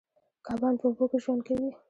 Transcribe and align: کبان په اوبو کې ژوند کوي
کبان 0.45 0.73
په 0.79 0.85
اوبو 0.87 1.03
کې 1.11 1.17
ژوند 1.23 1.41
کوي 1.47 1.69